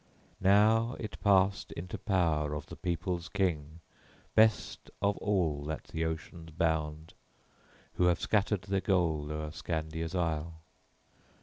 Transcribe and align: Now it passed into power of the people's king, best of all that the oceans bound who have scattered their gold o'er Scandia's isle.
Now 0.39 0.95
it 0.99 1.19
passed 1.23 1.71
into 1.73 1.99
power 1.99 2.55
of 2.55 2.65
the 2.65 2.75
people's 2.75 3.29
king, 3.29 3.81
best 4.33 4.89
of 4.99 5.15
all 5.17 5.63
that 5.65 5.83
the 5.89 6.05
oceans 6.05 6.49
bound 6.49 7.13
who 7.93 8.05
have 8.05 8.19
scattered 8.19 8.63
their 8.63 8.81
gold 8.81 9.29
o'er 9.31 9.51
Scandia's 9.51 10.15
isle. 10.15 10.55